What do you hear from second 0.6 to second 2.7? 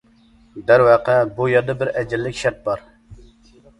دەرۋەقە، بۇ يەردە بىر ئەجەللىك شەرت